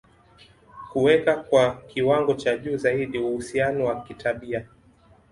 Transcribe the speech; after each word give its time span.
kuweka 0.91 1.35
kwa 1.35 1.73
kiwango 1.87 2.33
cha 2.33 2.57
juu 2.57 2.77
zaidi 2.77 3.19
uhusiano 3.19 3.85
wa 3.85 4.03
kitabia 4.03 4.65